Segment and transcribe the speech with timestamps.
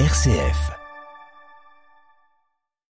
[0.00, 0.72] RCF.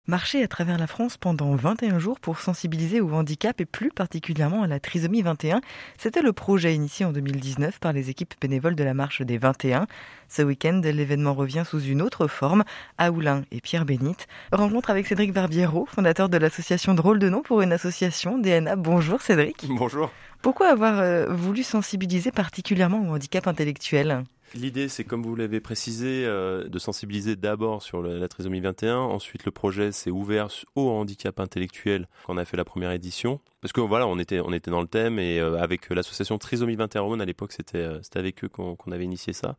[0.07, 4.63] Marcher à travers la France pendant 21 jours pour sensibiliser au handicap et plus particulièrement
[4.63, 5.61] à la trisomie 21,
[5.99, 9.89] c'était le projet initié en 2019 par les équipes bénévoles de la marche des 21.
[10.29, 12.63] Ce week-end, l'événement revient sous une autre forme,
[12.97, 14.29] à Oulin et Pierre Bénite.
[14.53, 18.77] Rencontre avec Cédric Barbiero, fondateur de l'association Drôle de nom pour une association DNA.
[18.77, 19.67] Bonjour Cédric.
[19.69, 20.13] Bonjour.
[20.43, 24.23] Pourquoi avoir euh, voulu sensibiliser particulièrement au handicap intellectuel?
[24.55, 28.99] L'idée, c'est comme vous l'avez précisé, euh, de sensibiliser d'abord sur la trisomie 21.
[28.99, 33.41] Ensuite, le projet s'est ouvert au handicap intellectuel quand on a fait la première édition.
[33.61, 36.77] Parce que voilà, on était, on était dans le thème et euh, avec l'association Trisomie
[36.77, 39.57] 21 à l'époque, c'était, c'était avec eux qu'on, avait initié ça.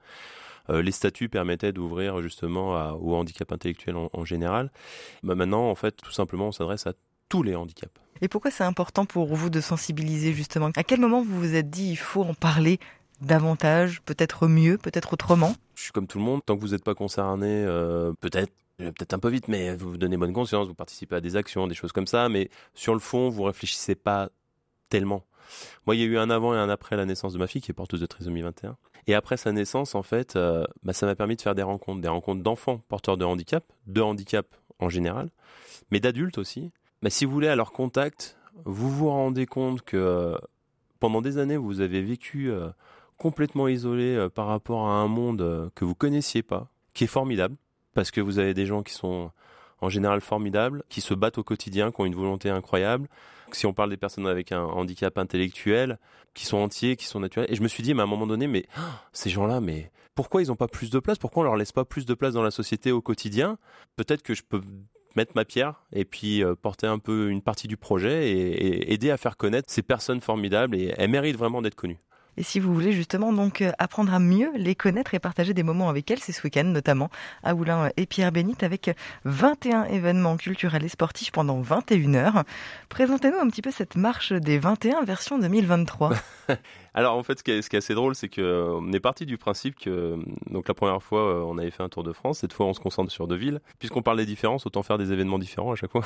[0.69, 4.71] les statuts permettaient d'ouvrir justement au handicap intellectuel en, général.
[5.23, 6.93] Bah, maintenant, en fait, tout simplement, on s'adresse à
[7.27, 7.93] tous les handicaps.
[8.21, 10.71] Et pourquoi c'est important pour vous de sensibiliser justement?
[10.75, 12.79] À quel moment vous vous êtes dit il faut en parler
[13.21, 16.83] davantage, peut-être mieux, peut-être autrement Je suis comme tout le monde, tant que vous n'êtes
[16.83, 18.51] pas concerné, euh, peut-être
[18.81, 21.35] euh, peut-être un peu vite, mais vous vous donnez bonne conscience, vous participez à des
[21.35, 24.29] actions, des choses comme ça, mais sur le fond, vous réfléchissez pas
[24.89, 25.23] tellement.
[25.85, 27.61] Moi, il y a eu un avant et un après la naissance de ma fille,
[27.61, 28.75] qui est porteuse de trisomie 21.
[29.07, 32.01] Et après sa naissance, en fait, euh, bah, ça m'a permis de faire des rencontres,
[32.01, 34.47] des rencontres d'enfants porteurs de handicap, de handicap
[34.79, 35.29] en général,
[35.91, 40.37] mais d'adultes aussi, mais si vous voulez, à leur contact, vous vous rendez compte que
[40.99, 42.51] pendant des années, vous avez vécu
[43.17, 47.55] complètement isolé euh, par rapport à un monde que vous connaissiez pas, qui est formidable,
[47.93, 49.31] parce que vous avez des gens qui sont
[49.81, 53.07] en général formidables, qui se battent au quotidien, qui ont une volonté incroyable.
[53.51, 55.99] Si on parle des personnes avec un handicap intellectuel,
[56.35, 57.49] qui sont entiers, qui sont naturels.
[57.49, 58.65] Et je me suis dit, mais à un moment donné, mais
[59.13, 61.17] ces gens-là, mais pourquoi ils n'ont pas plus de place?
[61.17, 63.57] Pourquoi on leur laisse pas plus de place dans la société au quotidien?
[63.95, 64.61] Peut-être que je peux
[65.15, 69.11] mettre ma pierre et puis euh, porter un peu une partie du projet et, aider
[69.11, 71.99] à faire connaître ces personnes formidables et elles méritent vraiment d'être connues.
[72.37, 75.63] Et si vous voulez justement donc euh, apprendre à mieux les connaître et partager des
[75.63, 77.09] moments avec elles, c'est ce week-end notamment
[77.43, 78.91] à Oulin et Pierre Bénite avec
[79.23, 82.43] 21 événements culturels et sportifs pendant 21 heures.
[82.89, 86.11] Présentez-nous un petit peu cette marche des 21 version 2023.
[86.93, 90.17] Alors en fait, ce qui est, assez drôle, c'est qu'on est parti du principe que
[90.49, 92.39] donc la première fois, euh, on avait fait un Tour de France.
[92.39, 93.59] Cette fois, on se concentre sur deux villes.
[93.79, 96.03] Puisqu'on parle des différences, autant faire des événements différents à chaque fois.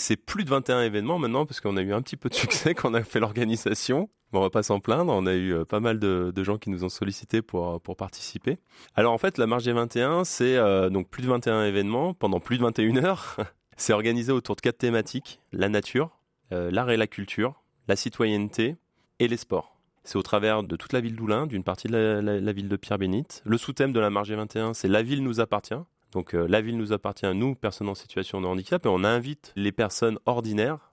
[0.00, 2.74] C'est plus de 21 événements maintenant parce qu'on a eu un petit peu de succès
[2.74, 4.08] quand on a fait l'organisation.
[4.32, 6.70] Bon, on va pas s'en plaindre, on a eu euh, pas mal de, gens qui
[6.70, 8.58] nous ont sollicité pour, euh, pour participer.
[8.94, 12.40] Alors en fait, la marche des 21, c'est euh, donc plus de 21 événements pendant
[12.40, 13.36] plus de 21 heures.
[13.76, 16.18] c'est organisé autour de quatre thématiques, la nature,
[16.50, 18.76] l'art et la culture, la citoyenneté
[19.18, 19.76] et les sports.
[20.02, 22.76] C'est au travers de toute la ville d'Oulin, d'une partie de la, la ville de
[22.76, 23.42] Pierre-Bénite.
[23.44, 25.74] Le sous-thème de la marche des 21, c'est La ville nous appartient.
[26.12, 29.04] Donc euh, la ville nous appartient, à nous, personnes en situation de handicap, et on
[29.04, 30.90] invite les personnes ordinaires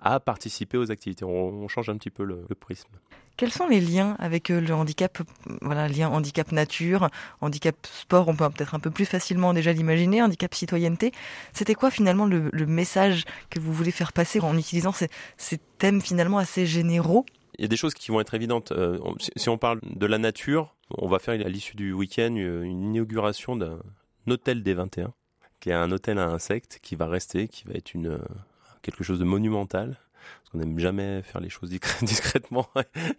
[0.00, 1.24] à participer aux activités.
[1.24, 2.88] On, change un petit peu le, prisme.
[3.36, 5.18] Quels sont les liens avec euh, le handicap
[5.60, 7.08] Voilà, lien handicap nature,
[7.40, 11.12] handicap sport, on peut peut-être un peu plus facilement déjà l'imaginer, handicap citoyenneté.
[11.52, 16.38] C'était quoi finalement le, message que vous voulez faire passer en utilisant ces, thèmes finalement
[16.38, 17.24] assez généraux?
[17.58, 18.72] Il y a des choses qui vont être évidentes.
[18.72, 18.98] Euh,
[19.36, 23.56] si on parle de la nature, on va faire à l'issue du week-end une inauguration
[23.56, 23.80] d'un
[24.30, 25.12] hôtel des 21,
[25.60, 28.18] qui est un hôtel à insectes qui va rester, qui va être euh,
[28.82, 29.96] quelque chose de monumental.
[30.40, 31.70] Parce qu'on n'aime jamais faire les choses
[32.02, 32.68] discrètement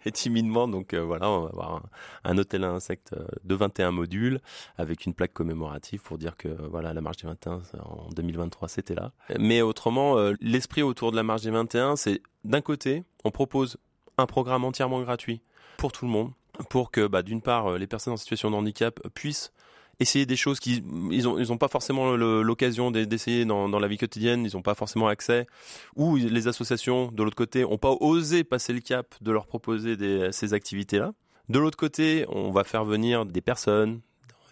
[0.04, 0.68] et timidement.
[0.68, 1.82] Donc euh, voilà, on va avoir
[2.24, 4.40] un, hôtel à insectes euh, de 21 modules
[4.76, 8.94] avec une plaque commémorative pour dire que voilà la marche des 21 en 2023 c'était
[8.94, 9.12] là.
[9.38, 13.76] Mais autrement, l'esprit autour de la marche des 21, c'est d'un côté, on propose
[14.18, 15.40] un programme entièrement gratuit
[15.78, 16.30] pour tout le monde,
[16.68, 19.52] pour que bah, d'une part les personnes en situation de handicap puissent
[20.00, 23.98] essayer des choses qu'ils ils ont ils pas forcément l'occasion d'essayer dans, dans la vie
[23.98, 25.46] quotidienne, ils ont pas forcément accès,
[25.94, 29.96] ou les associations de l'autre côté ont pas osé passer le cap de leur proposer
[30.32, 31.12] ces activités-là.
[31.48, 34.00] De l'autre côté, on va faire venir des personnes.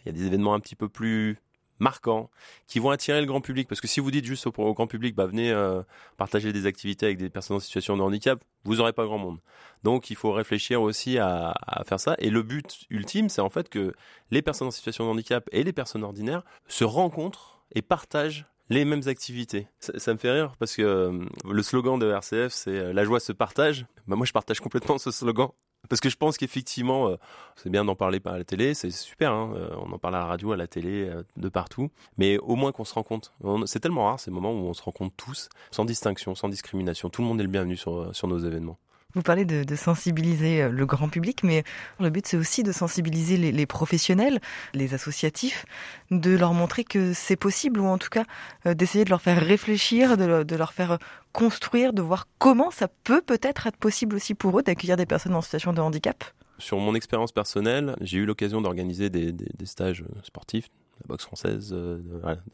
[0.05, 1.39] Il y a des événements un petit peu plus
[1.79, 2.31] marquants
[2.67, 3.69] qui vont attirer le grand public.
[3.69, 5.83] Parce que si vous dites juste au, grand public, bah, venez euh,
[6.17, 9.39] partager des activités avec des personnes en situation de handicap, vous n'aurez pas grand monde.
[9.85, 11.55] Donc il faut réfléchir aussi à,
[11.87, 12.15] faire ça.
[12.19, 13.95] Et le but ultime, c'est en fait que
[14.31, 18.85] les personnes en situation de handicap et les personnes ordinaires se rencontrent et partagent les
[18.85, 19.67] mêmes activités.
[19.81, 23.05] Ça, ça, me fait rire parce que euh, le slogan de RCF, c'est euh, la
[23.05, 23.87] joie se partage.
[24.07, 25.51] Bah, moi, je partage complètement ce slogan.
[25.89, 27.17] Parce que je pense qu'effectivement, euh,
[27.57, 30.21] c'est bien d'en parler à la télé, c'est super, hein, euh, on en parle à
[30.21, 33.33] la radio, à la télé, euh, de partout, mais au moins qu'on se rend compte.
[33.67, 37.09] C'est tellement rare ces moments où on se rend compte tous, sans distinction, sans discrimination.
[37.11, 38.79] Tout le monde est le bienvenu sur, sur nos événements.
[39.15, 41.65] Vous parlez de, sensibiliser euh, le grand public, mais
[41.99, 44.39] le but c'est aussi de sensibiliser les, professionnels,
[44.75, 45.65] les associatifs,
[46.11, 48.25] de leur montrer que c'est possible, ou en tout cas
[48.67, 50.99] euh, d'essayer de leur faire réfléchir, de, leur faire
[51.33, 55.35] construire, de voir comment ça peut peut-être être possible aussi pour eux d'accueillir des personnes
[55.35, 56.23] en situation de handicap.
[56.59, 59.35] Sur mon expérience personnelle, j'ai eu l'occasion d'organiser des,
[59.65, 60.69] stages sportifs
[61.01, 61.75] la boxe française,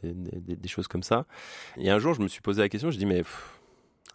[0.03, 1.25] des, choses comme ça.
[1.77, 3.23] Et un jour, je me suis posé la question, je dis mais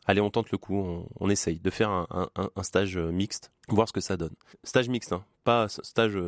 [0.06, 4.00] allez, on tente le coup, on, essaye de faire un, stage mixte, voir ce que
[4.00, 4.34] ça donne.
[4.64, 6.18] Stage mixte, hein, pas stage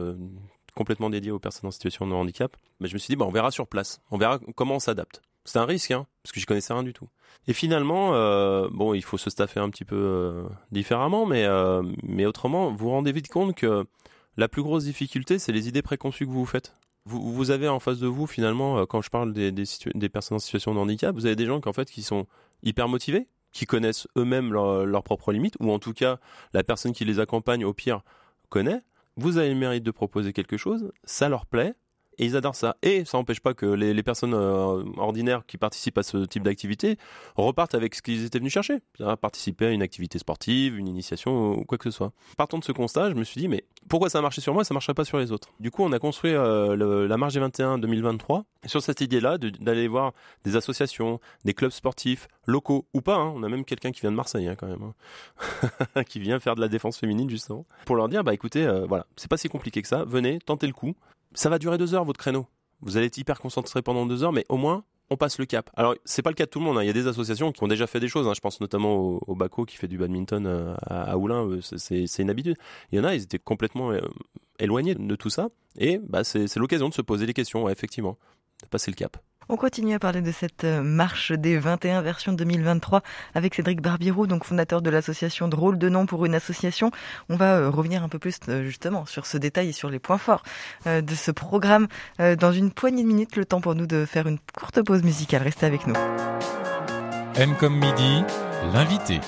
[0.74, 2.56] complètement dédié aux personnes en situation de handicap.
[2.80, 5.22] Mais je me suis dit, bah, on verra sur place, on verra comment on s'adapte.
[5.44, 7.08] C'est un risque, hein, parce que je connaissais rien du tout.
[7.48, 11.82] Et finalement, euh, bon, il faut se staffer un petit peu euh, différemment, mais, euh,
[12.04, 13.84] mais autrement, vous vous rendez vite compte que
[14.36, 16.76] la plus grosse difficulté, c'est les idées préconçues que vous vous faites.
[17.04, 20.38] Vous, avez en face de vous, finalement, quand je parle des, des, des, personnes en
[20.38, 22.28] situation de handicap, vous avez des gens qui, en fait, qui sont
[22.62, 26.18] hyper motivés, qui connaissent eux-mêmes leurs propres limites, ou en tout cas,
[26.52, 28.02] la personne qui les accompagne, au pire,
[28.48, 28.82] connaît.
[29.16, 31.74] Vous avez le mérite de proposer quelque chose, ça leur plaît,
[32.18, 32.76] et ils adorent ça.
[32.82, 36.98] Et ça n'empêche pas que les, personnes euh, ordinaires qui participent à ce type d'activité
[37.36, 38.78] repartent avec ce qu'ils étaient venus chercher,
[39.20, 42.12] participer à une activité sportive, une initiation ou quoi que ce soit.
[42.36, 44.64] Partant de ce constat, je me suis dit mais pourquoi ça a marché sur moi,
[44.64, 45.50] ça marcherait pas sur les autres?
[45.60, 50.12] Du coup, on a construit euh, la marge 21 2023 sur cette idée-là d'aller voir
[50.44, 53.16] des associations, des clubs sportifs locaux ou pas.
[53.16, 53.32] Hein.
[53.34, 54.92] On a même quelqu'un qui vient de Marseille hein, quand même,
[55.94, 56.02] hein.
[56.08, 59.06] qui vient faire de la défense féminine justement, pour leur dire bah écoutez, euh, voilà,
[59.16, 60.04] c'est pas si compliqué que ça.
[60.04, 60.94] Venez, tentez le coup
[61.34, 62.46] ça va durer deux heures votre créneau.
[62.80, 65.70] Vous allez être hyper concentré pendant deux heures, mais au moins on passe le cap.
[65.76, 66.78] Alors c'est pas le cas de tout le monde.
[66.78, 66.82] Hein.
[66.82, 68.26] Il y a des associations qui ont déjà fait des choses.
[68.26, 68.32] Hein.
[68.34, 71.46] Je pense notamment au, Baco qui fait du badminton euh, à, Oulin.
[71.46, 72.56] Euh, c'est une habitude.
[72.90, 74.00] Il y en a, ils étaient complètement euh,
[74.58, 75.48] éloignés de tout ça.
[75.78, 78.18] Et bah, c'est l'occasion de se poser des questions, effectivement,
[78.62, 79.16] de passer le cap.
[79.48, 83.02] On continue à parler de cette euh, marche des 21 versions 2023
[83.34, 86.90] avec Cédric Barbiro, donc fondateur de l'association Drôle de nom pour une association.
[87.28, 89.98] On va euh, revenir un peu plus euh, justement sur ce détail et sur les
[89.98, 90.42] points forts
[90.86, 93.36] de ce programme dans une poignée de minutes.
[93.36, 95.42] Le temps pour nous de faire une courte pause musicale.
[95.42, 95.94] Restez avec nous.
[97.36, 98.24] M comme midi,
[98.72, 99.20] l'invité.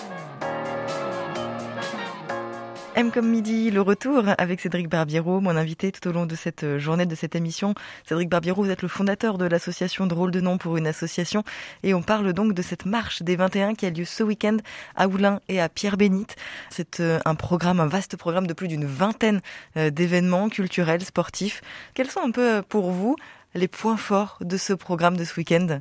[2.96, 6.62] M comme midi, le retour avec Cédric Barbiero, mon invité tout au long de cette
[6.62, 7.75] euh, journée, de cette émission.
[8.08, 11.43] Cédric Barbiero, vous êtes le fondateur de l'association Drôle de nom pour une association
[11.82, 14.58] et on parle donc de cette marche des 21 qui a lieu ce week-end
[14.94, 16.37] à Oulin et à Pierre-Bénite.
[16.70, 19.41] C'est euh, un programme, un vaste programme de plus d'une vingtaine
[19.76, 21.62] euh, d'événements culturels, sportifs.
[21.94, 23.17] Quels sont un peu pour vous
[23.56, 25.81] les points forts de ce programme de ce week-end?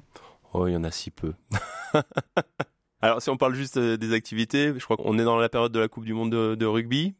[0.53, 1.33] Oh, il y en a si peu.
[3.03, 5.73] Alors, si on parle juste euh, des activités, je crois qu'on est dans la période
[5.73, 7.13] de la Coupe du Monde de, rugby.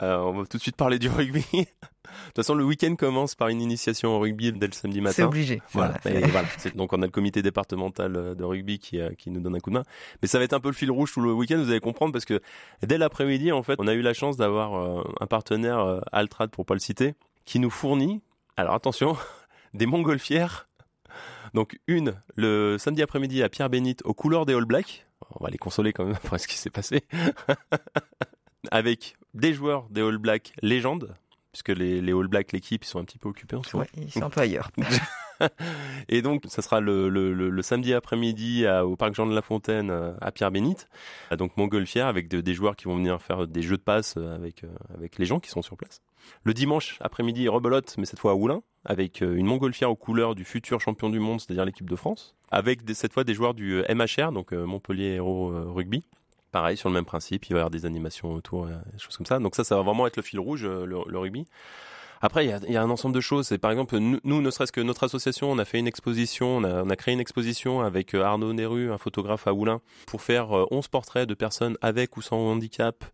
[0.00, 1.44] Euh, on va tout de suite parler du rugby.
[1.50, 5.16] de toute façon, le week-end commence par une initiation au rugby dès le samedi matin.
[5.16, 5.60] C'est obligé.
[5.72, 5.94] Voilà.
[6.76, 9.70] Donc, on a le comité départemental euh, de rugby qui, qui nous donne un coup
[9.70, 9.82] de main.
[10.22, 12.12] Mais ça va être un peu le fil rouge tout le week-end, vous allez comprendre,
[12.12, 12.40] parce que
[12.86, 16.74] dès l'après-midi, en fait, on a eu la chance d'avoir un partenaire, Altrad pour pas
[16.74, 17.14] le citer,
[17.44, 18.22] qui nous fournit,
[18.56, 19.16] alors attention,
[19.74, 20.68] des montgolfières.
[21.54, 25.04] Donc, une, le samedi après-midi à Pierre-Bénite aux couleurs des All Blacks
[25.38, 27.04] on va les consoler quand même après ce qui s'est passé.
[28.70, 31.14] Avec des joueurs des All Blacks légendes,
[31.52, 33.88] puisque les, les All Blacks, l'équipe, ils sont un petit peu occupés en ce moment.
[33.96, 34.70] ils sont un peu ailleurs.
[36.08, 40.12] et donc, ça sera le, le, samedi après-midi au parc Jean de la Fontaine euh,
[40.20, 40.88] à Pierre-Bénite.
[41.36, 44.64] Donc, Montgolfière avec des joueurs qui vont venir faire des jeux de passe euh, avec,
[44.64, 46.02] euh, avec les gens qui sont sur place.
[46.42, 50.44] Le dimanche après-midi, rebelote, mais cette fois à Oulin, avec une Montgolfière aux couleurs du
[50.44, 54.32] futur champion du monde, c'est-à-dire l'équipe de France, avec cette fois des joueurs du MHR,
[54.32, 56.04] donc Montpellier Hero Rugby.
[56.52, 59.26] Pareil, sur le même principe, il va y avoir des animations autour, des choses comme
[59.26, 59.38] ça.
[59.40, 61.46] Donc ça, ça va vraiment être le fil rouge, le rugby.
[62.24, 63.48] Après, il y a, un ensemble de choses.
[63.48, 66.88] C'est par exemple, nous, ne serait-ce que notre association, on a fait une exposition, on
[66.88, 70.66] a, créé une exposition avec euh, Arnaud Neru, un photographe à Oulin, pour faire 11
[70.72, 73.04] euh, portraits de personnes avec ou sans handicap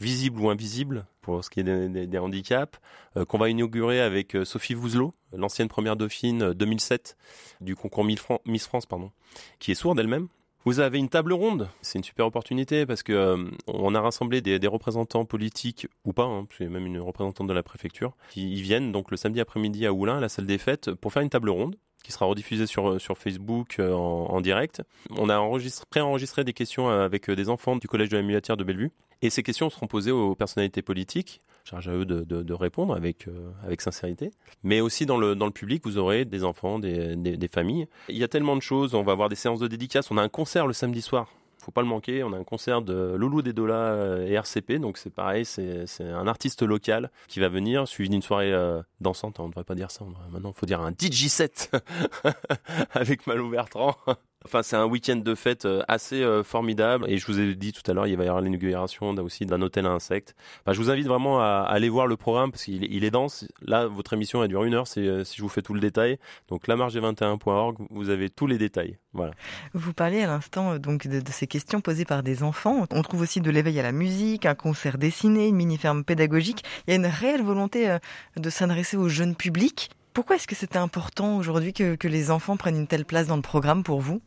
[0.00, 2.78] visibles ou invisibles pour ce qui est des, handicaps,
[3.16, 7.16] euh, qu'on va inaugurer avec Sophie Vouzelot, l'ancienne première dauphine 2007
[7.60, 9.10] du concours Miss France, pardon,
[9.58, 10.28] qui est sourde elle-même,
[10.64, 14.40] vous avez une table ronde, c'est une super opportunité parce que euh, on a rassemblé
[14.40, 18.92] des, représentants politiques ou pas, hein, c'est même une représentante de la préfecture, qui viennent
[18.92, 21.50] donc le samedi après-midi à Oulin, à la salle des fêtes, pour faire une table
[21.50, 24.82] ronde qui sera rediffusée sur, sur Facebook euh, en, direct.
[25.10, 28.56] On a enregistré, pré-enregistré des questions avec euh, des enfants du collège de la Mulatière
[28.56, 28.92] de Bellevue.
[29.20, 33.28] Et ces questions seront posées aux personnalités politiques charge à eux de, de, répondre avec,
[33.28, 34.30] euh, avec sincérité.
[34.62, 37.86] Mais aussi dans le, dans le public, vous aurez des enfants, des, des, familles.
[38.08, 38.94] Il y a tellement de choses.
[38.94, 40.10] On va avoir des séances de dédicaces.
[40.10, 41.28] On a un concert le samedi soir.
[41.58, 42.24] Faut pas le manquer.
[42.24, 44.80] On a un concert de Loulou des Dola euh, et RCP.
[44.80, 49.38] Donc c'est pareil, c'est un artiste local qui va venir, suivi d'une soirée euh, dansante.
[49.38, 50.04] On ne devrait pas dire ça.
[50.32, 51.70] Maintenant, il faut dire un DJ set
[52.92, 53.96] avec Malou Bertrand.
[54.44, 57.04] Enfin, c'est un week-end de fête euh, assez euh, formidable.
[57.08, 59.62] Et je vous ai dit tout à l'heure, il va y avoir l'inauguration aussi d'un
[59.62, 60.34] hôtel à insectes.
[60.62, 63.46] Enfin, je vous invite vraiment à, aller voir le programme parce qu'il il est dense.
[63.62, 65.80] Là, votre émission, elle dure une heure si, euh, si je vous fais tout le
[65.80, 66.18] détail.
[66.48, 68.98] Donc, lamarge21.org, vous avez tous les détails.
[69.12, 69.32] Voilà.
[69.74, 72.86] Vous parlez à l'instant donc de, ces questions posées par des enfants.
[72.90, 76.64] On trouve aussi de l'éveil à la musique, un concert dessiné, une mini-ferme pédagogique.
[76.86, 77.96] Il y a une réelle volonté
[78.36, 82.76] de s'adresser au jeune public Pourquoi est-ce que c'était important aujourd'hui que les enfants prennent
[82.76, 84.22] une telle place dans le programme pour vous?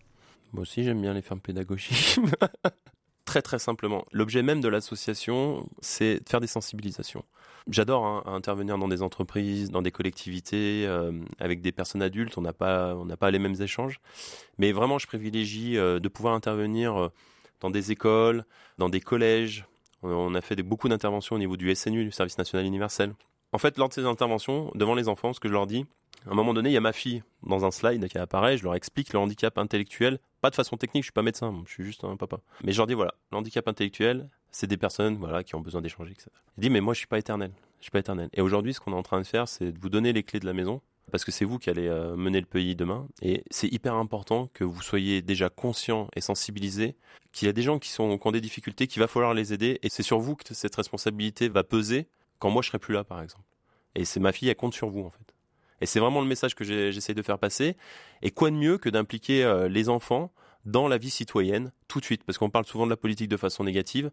[0.55, 2.17] Moi aussi, j'aime bien les fermes pédagogiques.
[3.25, 7.25] très très simplement, l'objet même de l'association, c'est de faire des sensibilisations.
[7.69, 12.37] J'adore hein, intervenir dans des entreprises, dans des collectivités, euh, avec des personnes adultes.
[12.37, 13.99] On n'a pas, pas les mêmes échanges,
[14.57, 17.09] mais vraiment, je privilégie euh, de pouvoir intervenir euh,
[17.59, 18.45] dans des écoles,
[18.77, 19.65] dans des collèges.
[20.03, 23.13] On a fait beaucoup d'interventions au niveau du SNU, du Service national universel.
[23.51, 25.85] En fait, lors de ces interventions, devant les enfants, ce que je leur dis,
[26.27, 28.63] à un moment donné, il y a ma fille dans un slide qui apparaît, je
[28.63, 31.83] leur explique le handicap intellectuel, pas de façon technique, je suis pas médecin, je suis
[31.83, 32.39] juste un papa.
[32.63, 35.81] Mais je leur dis voilà, le handicap intellectuel, c'est des personnes voilà qui ont besoin
[35.81, 36.29] d'échanger, etc.
[36.57, 38.29] Il dit mais moi je suis pas éternel, je suis pas éternel.
[38.33, 40.39] Et aujourd'hui, ce qu'on est en train de faire, c'est de vous donner les clés
[40.39, 40.81] de la maison
[41.11, 43.07] parce que c'est vous qui allez euh, mener le pays demain.
[43.21, 46.95] Et c'est hyper important que vous soyez déjà conscient et sensibilisé
[47.31, 49.53] qu'il y a des gens qui, sont, qui ont des difficultés, qu'il va falloir les
[49.53, 49.79] aider.
[49.83, 52.07] Et c'est sur vous que cette responsabilité va peser
[52.39, 53.45] quand moi je serai plus là, par exemple.
[53.95, 55.34] Et c'est ma fille, elle compte sur vous, en fait.
[55.81, 57.75] Et c'est vraiment le message que j'essaie de faire passer.
[58.21, 60.31] Et quoi de mieux que d'impliquer euh, les enfants
[60.65, 63.37] dans la vie citoyenne tout de suite, parce qu'on parle souvent de la politique de
[63.37, 64.11] façon négative,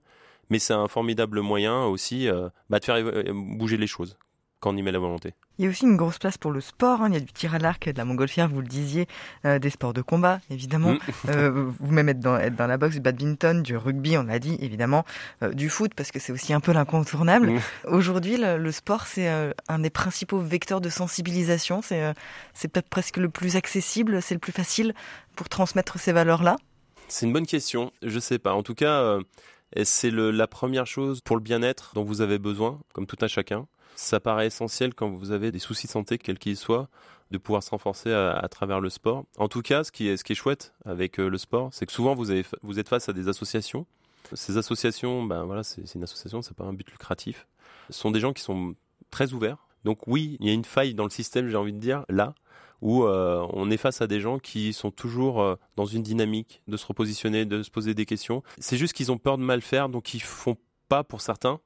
[0.50, 4.19] mais c'est un formidable moyen aussi euh, bah, de faire euh, bouger les choses
[4.62, 5.35] quand on y met la volonté.
[5.59, 7.02] Il y a aussi une grosse place pour le sport.
[7.02, 7.09] Hein.
[7.09, 9.09] Il y a du tir à l'arc, de la montgolfière, vous le disiez,
[9.45, 10.92] euh, des sports de combat, évidemment.
[10.92, 10.99] Mm.
[11.28, 14.57] euh, vous-même être dans, être dans la boxe, du badminton, du rugby, on l'a dit,
[14.61, 15.04] évidemment,
[15.42, 17.50] euh, du foot, parce que c'est aussi un peu l'incontournable.
[17.50, 17.61] Mm.
[17.88, 19.28] Aujourd'hui, le, le, sport, c'est
[19.69, 21.83] un des principaux vecteurs de sensibilisation.
[21.83, 22.14] C'est,
[22.69, 24.95] peut-être presque le plus accessible, c'est le plus facile
[25.35, 26.57] pour transmettre ces valeurs-là?
[27.09, 27.92] C'est une bonne question.
[28.02, 28.54] Je sais pas.
[28.54, 29.19] En tout cas,
[29.83, 33.66] c'est la première chose pour le bien-être dont vous avez besoin, comme tout un chacun
[33.94, 36.88] ça paraît essentiel quand vous avez des soucis de santé, quels qu'ils soient,
[37.30, 39.25] de pouvoir se renforcer à, travers le sport.
[39.38, 42.30] En tout cas, ce qui est, chouette avec euh, le sport, c'est que souvent vous,
[42.30, 43.87] êtes face à des associations.
[44.34, 47.46] Ces associations, ben c'est une association, c'est pas un but lucratif.
[47.90, 48.75] Ce sont des gens qui sont
[49.11, 49.66] très ouverts.
[49.84, 52.34] Donc oui, il y a une faille dans le système, j'ai envie de dire, là,
[52.82, 56.62] où euh, on est face à des gens qui sont toujours euh, dans une dynamique
[56.68, 58.42] de se repositionner, de se poser des questions.
[58.58, 60.56] C'est juste qu'ils ont peur de mal faire, donc ils font
[60.88, 61.61] pas pour certains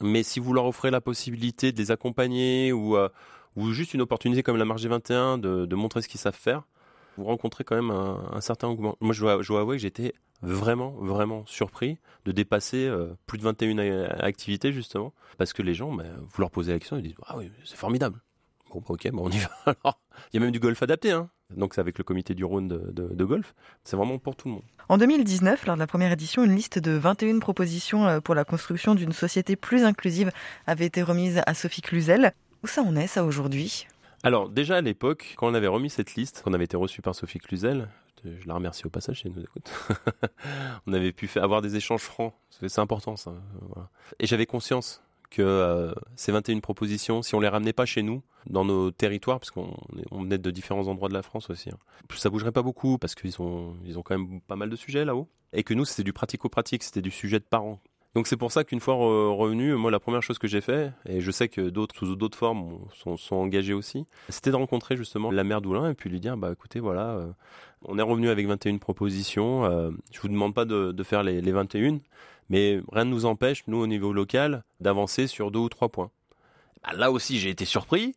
[0.00, 3.08] mais si vous leur offrez la possibilité de les accompagner ou, euh,
[3.56, 6.62] ou juste une opportunité comme la Marge 21 de, de montrer ce qu'ils savent faire,
[7.16, 8.96] vous rencontrez quand même un, un certain engouement.
[9.00, 13.42] Moi, je dois, je avouer que j'étais vraiment, vraiment surpris de dépasser euh, plus de
[13.42, 17.14] 21 activités, justement, parce que les gens, bah, vous leur posez la question, ils disent
[17.26, 18.20] Ah oui, c'est formidable.
[18.70, 19.50] Bon, bah, ok, on y va.
[19.66, 20.00] Alors,
[20.32, 21.30] il y a même du golf adapté, hein.
[21.56, 23.54] Donc c'est avec le comité du Rhône de, de, de golf.
[23.84, 24.64] C'est vraiment pour tout le monde.
[24.88, 28.44] En 2019, lors de la première édition, une liste de 21 propositions euh, pour la
[28.44, 30.30] construction d'une société plus inclusive
[30.66, 32.32] avait été remise à Sophie Cluzel.
[32.62, 33.86] Où ça en est, ça, aujourd'hui?
[34.22, 37.14] Alors déjà à l'époque, quand on avait remis cette liste, qu'on avait été reçu par
[37.14, 37.88] Sophie Cluzel,
[38.24, 39.70] je la remercie au passage si elle nous écoute,
[40.86, 42.34] on avait pu avoir des échanges francs.
[42.50, 43.32] C'est important ça.
[43.62, 43.88] Voilà.
[44.18, 48.22] Et j'avais conscience que euh, ces 21 propositions, si on les ramenait pas chez nous,
[48.48, 49.76] dans nos territoires, parce qu'on
[50.10, 51.78] on venait de différents endroits de la France aussi, hein,
[52.14, 55.04] ça bougerait pas beaucoup parce qu'ils ont, ils ont quand même pas mal de sujets
[55.04, 55.28] là-haut.
[55.52, 57.80] Et que nous, c'était du pratico-pratique, c'était du sujet de parents.
[58.14, 61.20] Donc c'est pour ça qu'une fois revenu, moi la première chose que j'ai fait, et
[61.20, 65.30] je sais que d'autres sous d'autres formes sont, sont, engagés aussi, c'était de rencontrer justement
[65.30, 67.30] la mère d'Oulin et puis lui dire bah écoutez voilà, euh,
[67.82, 71.52] on est revenu avec 21 propositions, euh, je vous demande pas de, faire les, les
[71.52, 71.98] 21,
[72.48, 76.10] mais rien ne nous empêche, nous au niveau local, d'avancer sur deux ou trois points.
[76.82, 78.14] Bah, là aussi j'ai été surpris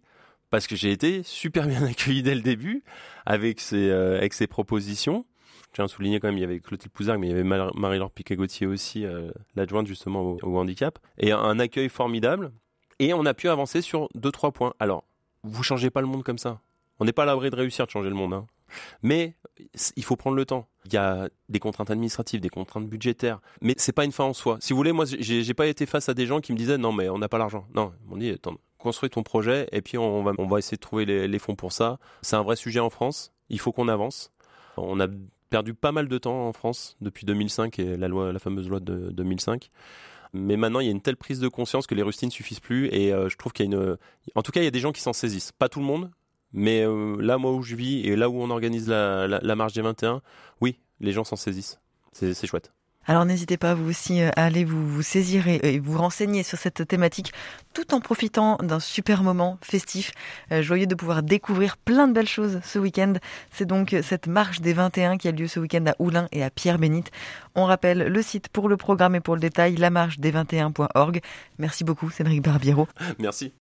[0.51, 2.83] parce que j'ai été super bien accueilli dès le début
[3.25, 5.25] avec ces, euh, avec ces propositions.
[5.71, 7.43] Je tiens à souligner quand même, il y avait Clotilde Pouzard, mais il y avait
[7.43, 10.99] Marie-Laure Piquet-Gauthier aussi, euh, l'adjointe justement au, handicap.
[11.17, 12.51] Et un accueil formidable.
[12.99, 14.73] Et on a pu avancer sur deux, trois points.
[14.79, 15.05] Alors,
[15.43, 16.59] vous changez pas le monde comme ça.
[16.99, 18.33] On n'est pas à l'abri de réussir de changer le monde.
[18.33, 18.45] Hein.
[19.01, 19.35] Mais
[19.95, 20.67] il faut prendre le temps.
[20.85, 24.33] Il y a des contraintes administratives, des contraintes budgétaires, mais c'est pas une fin en
[24.33, 24.57] soi.
[24.59, 26.91] Si vous voulez, moi, j'ai pas été face à des gens qui me disaient non,
[26.91, 27.65] mais on n'a pas l'argent.
[27.73, 30.81] Non, m'ont dit attends, construis ton projet et puis on va, on va essayer de
[30.81, 31.97] trouver les, les fonds pour ça.
[32.21, 33.31] C'est un vrai sujet en France.
[33.49, 34.31] Il faut qu'on avance.
[34.77, 35.07] On a
[35.51, 38.79] perdu pas mal de temps en France depuis 2005 et la loi, la fameuse loi
[38.79, 39.69] de 2005.
[40.33, 42.87] Mais maintenant, il y a une telle prise de conscience que les rustines suffisent plus
[42.87, 43.97] et euh, je trouve qu'il y a une,
[44.33, 45.51] en tout cas, il y a des gens qui s'en saisissent.
[45.51, 46.09] Pas tout le monde,
[46.53, 49.55] mais euh, là, moi où je vis et là où on organise la, la, la
[49.55, 50.21] marche des 21,
[50.61, 51.79] oui, les gens s'en saisissent.
[52.13, 52.73] C'est chouette.
[53.07, 56.57] Alors n'hésitez pas vous aussi à aller vous, vous saisir et, et, vous renseigner sur
[56.57, 57.33] cette thématique
[57.73, 60.11] tout en profitant d'un super moment festif.
[60.51, 63.13] Euh, joyeux de pouvoir découvrir plein de belles choses ce week-end.
[63.51, 66.49] C'est donc cette marche des 21 qui a lieu ce week-end à Oulin et à
[66.49, 67.11] Pierre-Bénite.
[67.55, 71.21] On rappelle le site pour le programme et pour le détail, lamarche des 21.org.
[71.57, 72.87] Merci beaucoup Cédric Barbiero.
[73.19, 73.51] Merci.